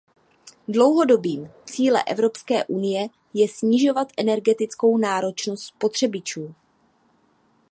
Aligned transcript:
Dlouhodobým 0.67 1.49
cíle 1.65 2.03
Evropské 2.03 2.65
unie 2.65 3.07
je 3.33 3.47
snižovat 3.49 4.07
energetickou 4.17 4.97
náročnost 4.97 5.63
spotřebičů. 5.63 6.55